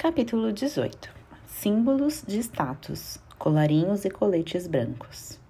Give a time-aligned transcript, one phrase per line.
[0.00, 1.10] Capítulo 18
[1.44, 5.40] Símbolos de status, colarinhos e coletes brancos.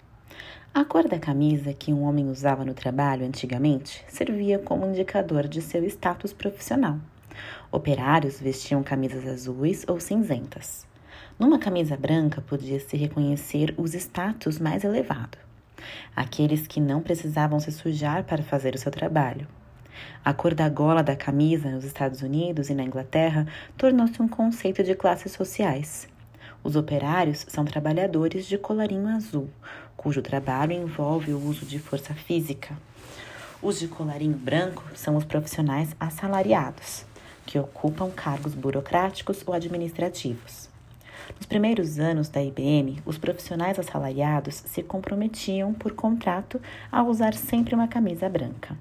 [0.72, 5.60] A cor da camisa que um homem usava no trabalho antigamente servia como indicador de
[5.60, 6.98] seu status profissional.
[7.70, 10.86] Operários vestiam camisas azuis ou cinzentas.
[11.38, 15.38] Numa camisa branca podia-se reconhecer os status mais elevados,
[16.16, 19.46] aqueles que não precisavam se sujar para fazer o seu trabalho.
[20.24, 23.46] A cor da gola da camisa nos Estados Unidos e na Inglaterra
[23.76, 26.08] tornou-se um conceito de classes sociais.
[26.62, 29.48] Os operários são trabalhadores de colarinho azul,
[29.96, 32.76] cujo trabalho envolve o uso de força física.
[33.62, 37.04] Os de colarinho branco são os profissionais assalariados,
[37.46, 40.68] que ocupam cargos burocráticos ou administrativos.
[41.36, 47.74] Nos primeiros anos da IBM, os profissionais assalariados se comprometiam por contrato a usar sempre
[47.74, 48.76] uma camisa branca.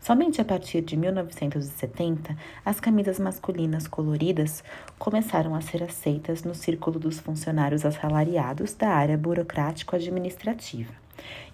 [0.00, 4.64] Somente a partir de 1970, as camisas masculinas coloridas
[4.98, 10.90] começaram a ser aceitas no círculo dos funcionários assalariados da área burocrático-administrativa.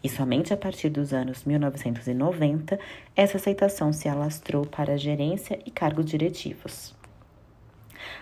[0.00, 2.78] E somente a partir dos anos 1990,
[3.16, 6.94] essa aceitação se alastrou para a gerência e cargos diretivos.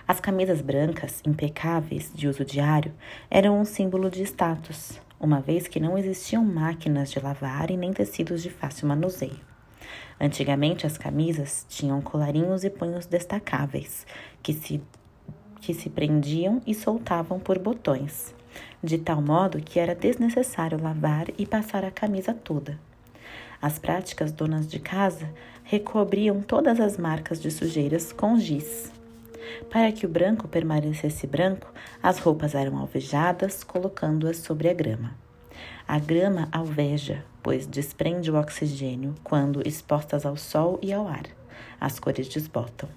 [0.08, 2.94] As camisas brancas, impecáveis, de uso diário,
[3.30, 7.92] eram um símbolo de status, uma vez que não existiam máquinas de lavar e nem
[7.92, 9.53] tecidos de fácil manuseio.
[10.20, 14.06] Antigamente, as camisas tinham colarinhos e punhos destacáveis,
[14.42, 14.80] que se,
[15.60, 18.34] que se prendiam e soltavam por botões,
[18.82, 22.78] de tal modo que era desnecessário lavar e passar a camisa toda.
[23.60, 25.28] As práticas donas de casa
[25.64, 28.92] recobriam todas as marcas de sujeiras com giz.
[29.70, 35.23] Para que o branco permanecesse branco, as roupas eram alvejadas, colocando-as sobre a grama.
[35.86, 41.24] A grama alveja, pois desprende o oxigênio quando expostas ao sol e ao ar.
[41.78, 42.88] As cores desbotam.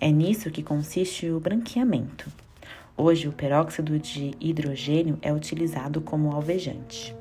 [0.00, 2.32] É nisso que consiste o branqueamento.
[2.96, 7.14] Hoje, o peróxido de hidrogênio é utilizado como alvejante.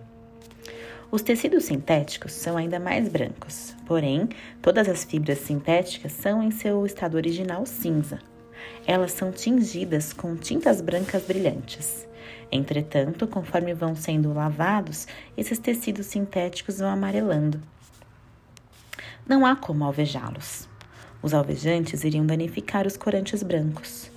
[1.12, 4.30] Os tecidos sintéticos são ainda mais brancos, porém,
[4.62, 8.20] todas as fibras sintéticas são em seu estado original cinza.
[8.86, 12.08] Elas são tingidas com tintas brancas brilhantes.
[12.52, 17.60] Entretanto, conforme vão sendo lavados, esses tecidos sintéticos vão amarelando.
[19.28, 20.68] Não há como alvejá-los.
[21.22, 24.12] Os alvejantes iriam danificar os corantes brancos.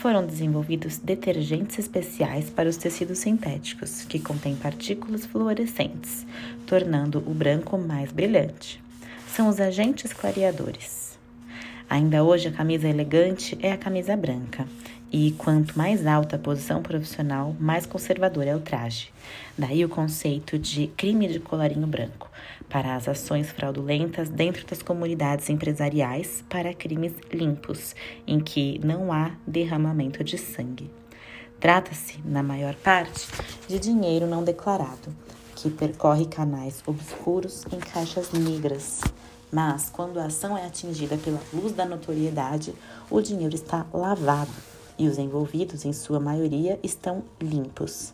[0.00, 6.26] Foram desenvolvidos detergentes especiais para os tecidos sintéticos, que contêm partículas fluorescentes,
[6.66, 8.82] tornando o branco mais brilhante.
[9.28, 11.05] São os agentes clareadores.
[11.88, 14.66] Ainda hoje, a camisa elegante é a camisa branca,
[15.12, 19.12] e quanto mais alta a posição profissional, mais conservador é o traje.
[19.56, 22.28] Daí o conceito de crime de colarinho branco
[22.68, 27.94] para as ações fraudulentas dentro das comunidades empresariais para crimes limpos,
[28.26, 30.90] em que não há derramamento de sangue.
[31.60, 33.28] Trata-se, na maior parte,
[33.68, 35.14] de dinheiro não declarado,
[35.54, 39.00] que percorre canais obscuros em caixas negras.
[39.50, 42.74] Mas, quando a ação é atingida pela luz da notoriedade,
[43.10, 44.50] o dinheiro está lavado
[44.98, 48.12] e os envolvidos, em sua maioria, estão limpos.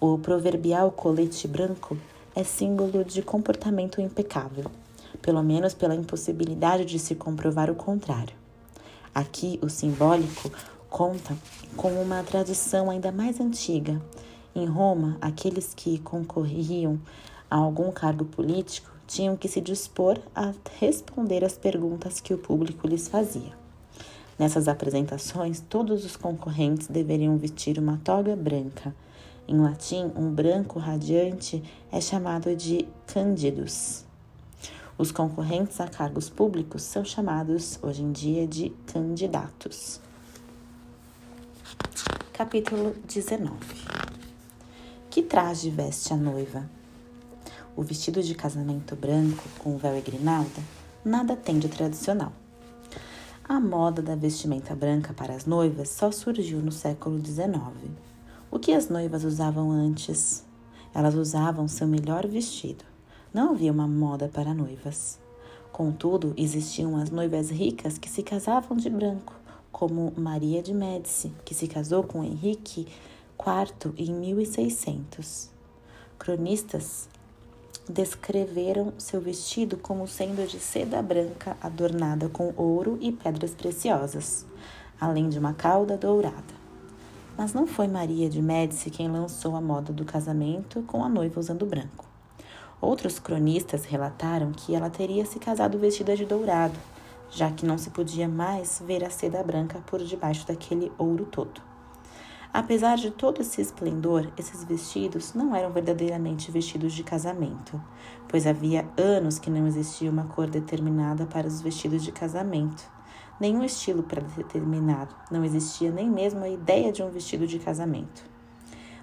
[0.00, 1.96] O proverbial colete branco
[2.34, 4.70] é símbolo de comportamento impecável,
[5.22, 8.34] pelo menos pela impossibilidade de se comprovar o contrário.
[9.14, 10.52] Aqui, o simbólico
[10.90, 11.36] conta
[11.76, 14.00] com uma tradição ainda mais antiga.
[14.54, 17.00] Em Roma, aqueles que concorriam
[17.50, 22.86] a algum cargo político tinham que se dispor a responder às perguntas que o público
[22.86, 23.52] lhes fazia.
[24.38, 28.94] Nessas apresentações, todos os concorrentes deveriam vestir uma toga branca.
[29.48, 34.04] Em latim, um branco radiante é chamado de candidus.
[34.98, 40.00] Os concorrentes a cargos públicos são chamados hoje em dia de candidatos.
[42.32, 43.56] Capítulo 19
[45.08, 46.75] Que traje veste a noiva?
[47.76, 50.62] O vestido de casamento branco com véu e grinalda
[51.04, 52.32] nada tem de tradicional.
[53.46, 57.52] A moda da vestimenta branca para as noivas só surgiu no século XIX.
[58.50, 60.42] O que as noivas usavam antes?
[60.94, 62.82] Elas usavam seu melhor vestido.
[63.32, 65.20] Não havia uma moda para noivas.
[65.70, 69.34] Contudo, existiam as noivas ricas que se casavam de branco,
[69.70, 72.86] como Maria de Médici, que se casou com Henrique
[73.38, 75.50] IV em 1600.
[76.18, 77.10] Cronistas
[77.88, 84.44] descreveram seu vestido como sendo de seda branca adornada com ouro e pedras preciosas,
[85.00, 86.56] além de uma cauda dourada.
[87.38, 91.38] Mas não foi Maria de Médici quem lançou a moda do casamento com a noiva
[91.38, 92.04] usando branco.
[92.80, 96.78] Outros cronistas relataram que ela teria se casado vestida de dourado,
[97.30, 101.75] já que não se podia mais ver a seda branca por debaixo daquele ouro todo.
[102.52, 107.80] Apesar de todo esse esplendor, esses vestidos não eram verdadeiramente vestidos de casamento,
[108.28, 112.90] pois havia anos que não existia uma cor determinada para os vestidos de casamento,
[113.38, 118.24] nenhum estilo predeterminado, não existia nem mesmo a ideia de um vestido de casamento.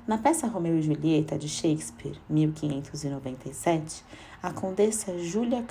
[0.06, 4.04] Na peça Romeu e Julieta de Shakespeare, 1597,
[4.42, 5.66] a condessa Júlia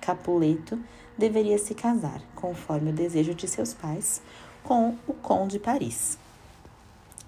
[0.00, 0.78] Capuleto
[1.18, 4.22] deveria se casar, conforme o desejo de seus pais,
[4.62, 6.18] com o conde Paris.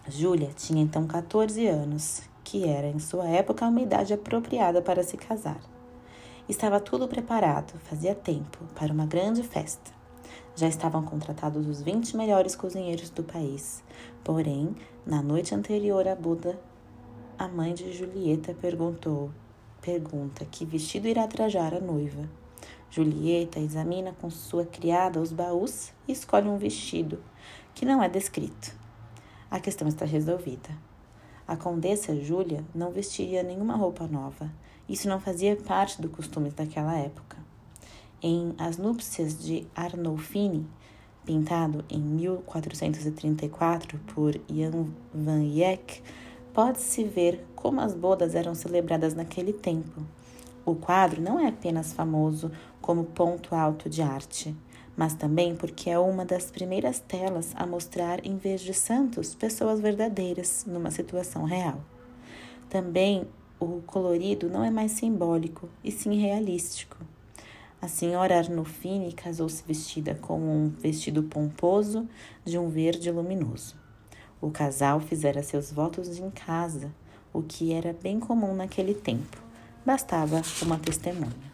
[0.06, 5.16] Júlia tinha então 14 anos, que era em sua época uma idade apropriada para se
[5.16, 5.58] casar.
[6.46, 9.90] Estava tudo preparado, fazia tempo, para uma grande festa.
[10.54, 13.82] Já estavam contratados os 20 melhores cozinheiros do país.
[14.22, 16.60] Porém, na noite anterior à boda,
[17.38, 19.30] a mãe de Julieta perguntou:
[19.80, 22.28] pergunta que vestido irá trajar a noiva.
[22.90, 27.22] Julieta examina com sua criada os baús e escolhe um vestido
[27.74, 28.83] que não é descrito.
[29.50, 30.70] A questão está resolvida.
[31.46, 34.50] A condessa Júlia não vestia nenhuma roupa nova.
[34.88, 37.36] Isso não fazia parte do costume daquela época.
[38.22, 40.66] Em As Núpcias de Arnolfini,
[41.24, 46.02] pintado em 1434 por Jan van Eyck,
[46.52, 50.02] pode-se ver como as bodas eram celebradas naquele tempo.
[50.64, 52.50] O quadro não é apenas famoso
[52.80, 54.54] como ponto alto de arte,
[54.96, 59.80] mas também porque é uma das primeiras telas a mostrar, em vez de santos, pessoas
[59.80, 61.80] verdadeiras numa situação real.
[62.68, 63.26] Também
[63.58, 66.96] o colorido não é mais simbólico, e sim realístico.
[67.80, 72.08] A senhora Arnolfini casou-se vestida com um vestido pomposo
[72.44, 73.76] de um verde luminoso.
[74.40, 76.90] O casal fizera seus votos em casa,
[77.32, 79.42] o que era bem comum naquele tempo.
[79.84, 81.53] Bastava uma testemunha.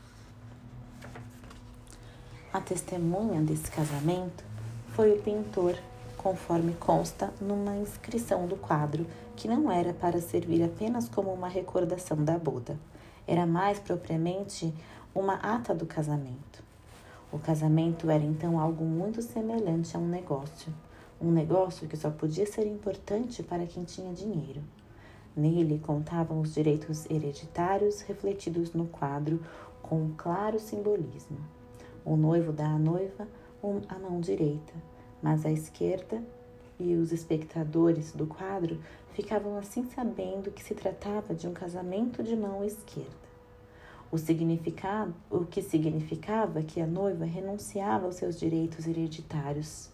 [2.53, 4.43] A testemunha desse casamento
[4.89, 5.79] foi o pintor,
[6.17, 9.07] conforme consta numa inscrição do quadro,
[9.37, 12.77] que não era para servir apenas como uma recordação da boda,
[13.25, 14.75] era mais propriamente
[15.15, 16.61] uma ata do casamento.
[17.31, 20.75] O casamento era então algo muito semelhante a um negócio,
[21.23, 24.61] um negócio que só podia ser importante para quem tinha dinheiro.
[25.37, 29.41] Nele contavam os direitos hereditários refletidos no quadro
[29.81, 31.60] com um claro simbolismo.
[32.05, 33.29] O noivo dá à noiva
[33.89, 34.73] a mão direita,
[35.23, 36.23] mas a esquerda
[36.79, 38.81] e os espectadores do quadro
[39.13, 43.31] ficavam assim sabendo que se tratava de um casamento de mão esquerda.
[44.11, 49.91] O, significado, o que significava que a noiva renunciava aos seus direitos hereditários.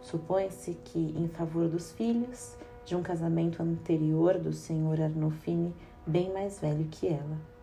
[0.00, 5.74] Supõe-se que, em favor dos filhos, de um casamento anterior do senhor Arnolfini,
[6.06, 7.57] bem mais velho que ela.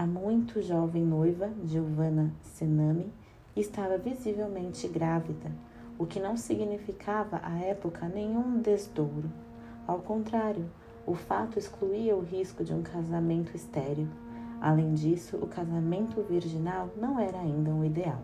[0.00, 3.12] A muito jovem noiva, Giovanna Senami,
[3.54, 5.52] estava visivelmente grávida,
[5.98, 9.30] o que não significava à época nenhum desdouro.
[9.86, 10.64] Ao contrário,
[11.06, 14.08] o fato excluía o risco de um casamento estéril.
[14.58, 18.22] Além disso, o casamento virginal não era ainda um ideal.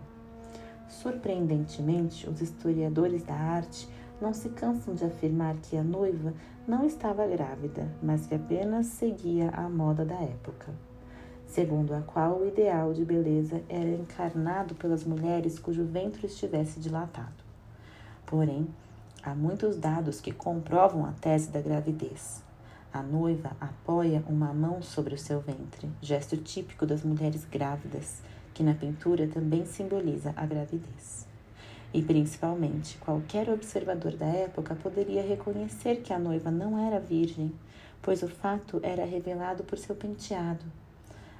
[0.88, 3.86] Surpreendentemente, os historiadores da arte
[4.18, 6.32] não se cansam de afirmar que a noiva
[6.66, 10.72] não estava grávida, mas que apenas seguia a moda da época
[11.46, 17.44] segundo a qual o ideal de beleza era encarnado pelas mulheres cujo ventre estivesse dilatado.
[18.26, 18.66] Porém,
[19.22, 22.42] há muitos dados que comprovam a tese da gravidez.
[22.92, 28.22] A noiva apoia uma mão sobre o seu ventre, gesto típico das mulheres grávidas,
[28.52, 31.26] que na pintura também simboliza a gravidez.
[31.92, 37.52] E principalmente, qualquer observador da época poderia reconhecer que a noiva não era virgem,
[38.02, 40.64] pois o fato era revelado por seu penteado,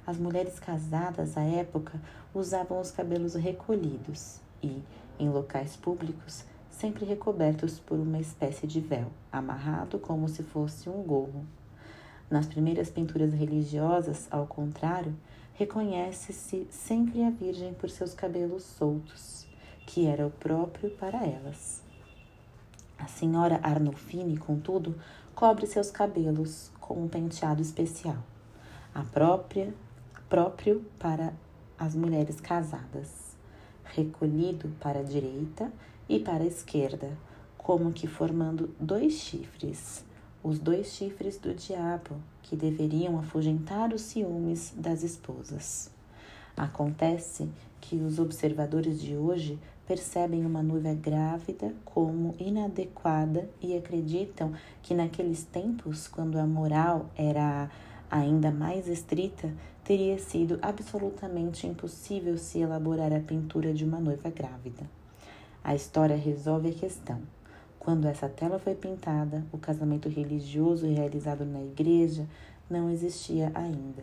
[0.07, 2.01] as mulheres casadas à época
[2.33, 4.83] usavam os cabelos recolhidos e,
[5.19, 11.03] em locais públicos, sempre recobertos por uma espécie de véu, amarrado como se fosse um
[11.03, 11.45] gorro.
[12.31, 15.17] Nas primeiras pinturas religiosas, ao contrário,
[15.55, 19.47] reconhece-se sempre a Virgem por seus cabelos soltos,
[19.87, 21.83] que era o próprio para elas.
[22.99, 24.95] A senhora Arnolfini, contudo,
[25.35, 28.19] cobre seus cabelos com um penteado especial.
[28.95, 29.73] A própria
[30.29, 31.33] próprio para
[31.79, 33.37] as mulheres casadas,
[33.85, 35.71] recolhido para a direita
[36.09, 37.17] e para a esquerda,
[37.57, 40.05] como que formando dois chifres,
[40.43, 45.91] os dois chifres do diabo, que deveriam afugentar os ciúmes das esposas.
[46.57, 47.49] Acontece
[47.81, 54.53] que os observadores de hoje percebem uma noiva grávida como inadequada e acreditam
[54.83, 57.71] que naqueles tempos, quando a moral era
[58.11, 59.53] ainda mais estrita,
[59.85, 64.89] teria sido absolutamente impossível se elaborar a pintura de uma noiva grávida.
[65.63, 67.21] A história resolve a questão.
[67.79, 72.27] Quando essa tela foi pintada, o casamento religioso realizado na igreja
[72.69, 74.03] não existia ainda.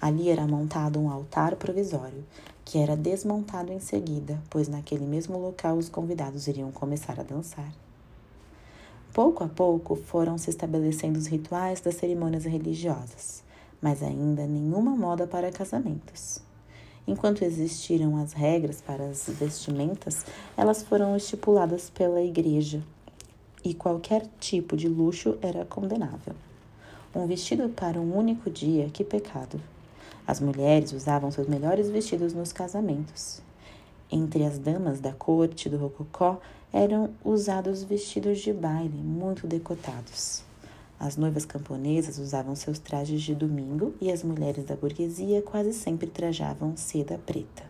[0.00, 2.24] Ali era montado um altar provisório,
[2.64, 7.72] que era desmontado em seguida, pois naquele mesmo local os convidados iriam começar a dançar.
[9.12, 13.42] Pouco a pouco foram se estabelecendo os rituais das cerimônias religiosas,
[13.80, 16.40] mas ainda nenhuma moda para casamentos.
[17.06, 20.26] Enquanto existiram as regras para as vestimentas,
[20.56, 22.82] elas foram estipuladas pela igreja
[23.64, 26.34] e qualquer tipo de luxo era condenável.
[27.14, 29.60] Um vestido para um único dia, que pecado!
[30.26, 33.40] As mulheres usavam seus melhores vestidos nos casamentos.
[34.10, 36.40] Entre as damas da corte do Rococó
[36.72, 40.44] eram usados vestidos de baile muito decotados.
[40.98, 46.06] As noivas camponesas usavam seus trajes de domingo e as mulheres da burguesia quase sempre
[46.06, 47.64] trajavam seda preta.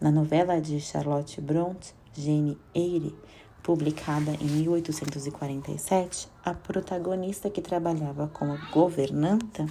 [0.00, 3.14] Na novela de Charlotte Brontë, Jane Eyre,
[3.62, 9.66] publicada em 1847, a protagonista que trabalhava como governanta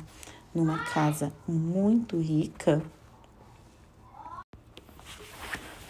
[0.58, 2.82] numa casa muito rica,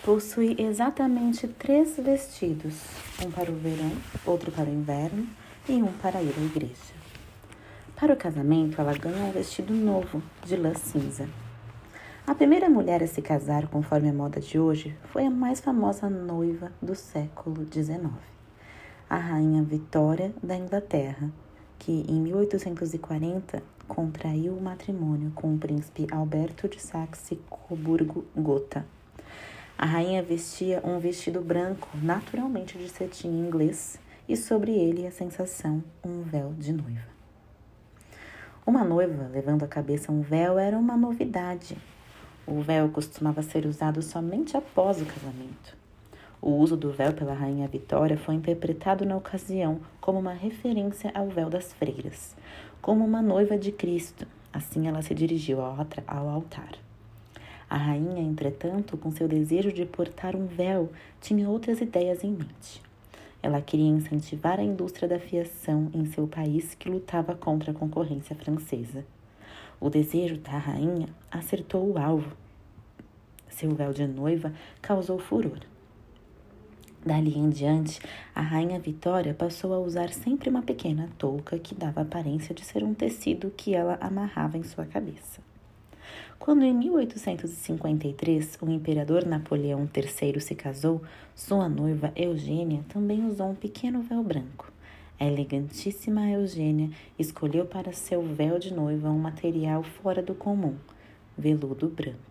[0.04, 2.74] possui exatamente três vestidos:
[3.26, 3.94] um para o verão,
[4.26, 5.26] outro para o inverno
[5.70, 6.98] e um para ir à igreja.
[7.96, 11.30] Para o casamento, ela ganha um vestido novo, de lã cinza.
[12.28, 16.10] A primeira mulher a se casar conforme a moda de hoje foi a mais famosa
[16.10, 18.12] noiva do século XIX,
[19.10, 21.32] a Rainha Vitória da Inglaterra,
[21.88, 28.86] que em 1840 contraiu o matrimônio com o príncipe Alberto de Saxe-Coburgo-Gotha.
[29.78, 35.82] A rainha vestia um vestido branco, naturalmente de cetim inglês, e sobre ele a sensação
[36.04, 37.08] um véu de noiva.
[38.66, 41.78] Uma noiva levando à cabeça um véu era uma novidade.
[42.46, 45.87] O véu costumava ser usado somente após o casamento.
[46.40, 51.28] O uso do véu pela Rainha Vitória foi interpretado na ocasião como uma referência ao
[51.28, 52.36] véu das freiras,
[52.80, 54.28] como uma noiva de Cristo.
[54.54, 56.74] Assim ela se dirigiu ao altar.
[57.70, 60.90] A rainha, entretanto, com seu desejo de portar um véu,
[61.20, 62.82] tinha outras ideias em mente.
[63.42, 68.36] Ela queria incentivar a indústria da fiação em seu país que lutava contra a concorrência
[68.36, 69.04] francesa.
[69.80, 72.32] O desejo da rainha acertou o alvo.
[73.50, 75.60] Seu véu de noiva causou furor.
[77.08, 78.02] Dali em diante,
[78.36, 82.84] a rainha Vitória passou a usar sempre uma pequena touca que dava aparência de ser
[82.84, 85.40] um tecido que ela amarrava em sua cabeça.
[86.38, 91.02] Quando em 1853 o imperador Napoleão III se casou,
[91.34, 94.70] sua noiva Eugênia também usou um pequeno véu branco.
[95.18, 100.76] A elegantíssima Eugênia escolheu para seu véu de noiva um material fora do comum,
[101.38, 102.27] veludo branco.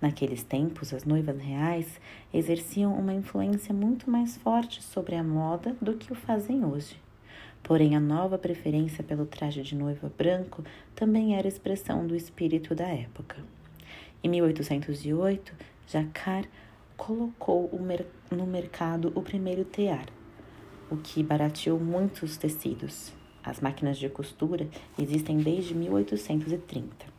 [0.00, 2.00] Naqueles tempos, as noivas reais
[2.32, 7.00] exerciam uma influência muito mais forte sobre a moda do que o fazem hoje.
[7.62, 10.62] Porém, a nova preferência pelo traje de noiva branco
[10.94, 13.36] também era expressão do espírito da época.
[14.22, 15.52] Em 1808,
[15.88, 16.48] Jacquard
[16.96, 17.70] colocou
[18.30, 20.06] no mercado o primeiro tear,
[20.90, 23.12] o que barateou muitos tecidos.
[23.42, 27.15] As máquinas de costura existem desde 1830.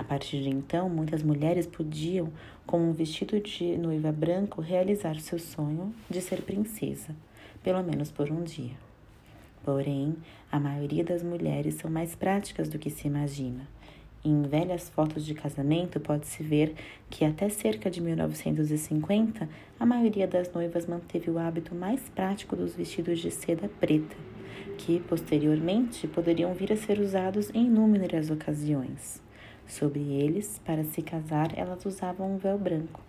[0.00, 2.32] A partir de então, muitas mulheres podiam,
[2.66, 7.14] com um vestido de noiva branco, realizar seu sonho de ser princesa,
[7.62, 8.72] pelo menos por um dia.
[9.62, 10.16] Porém,
[10.50, 13.68] a maioria das mulheres são mais práticas do que se imagina.
[14.24, 16.74] Em velhas fotos de casamento, pode-se ver
[17.10, 19.46] que até cerca de 1950,
[19.78, 24.16] a maioria das noivas manteve o hábito mais prático dos vestidos de seda preta,
[24.78, 29.20] que posteriormente poderiam vir a ser usados em inúmeras ocasiões.
[29.70, 33.00] Sobre eles, para se casar, elas usavam um véu branco.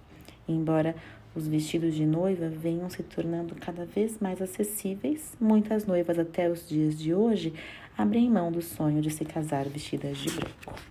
[0.48, 0.96] Embora
[1.36, 6.70] os vestidos de noiva venham se tornando cada vez mais acessíveis, muitas noivas até os
[6.70, 7.54] dias de hoje
[7.98, 10.91] abrem mão do sonho de se casar vestidas de branco.